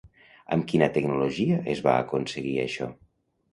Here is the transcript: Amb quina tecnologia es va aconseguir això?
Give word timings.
Amb 0.55 0.63
quina 0.71 0.87
tecnologia 0.95 1.61
es 1.75 1.85
va 1.89 1.95
aconseguir 2.07 2.57
això? 2.67 2.91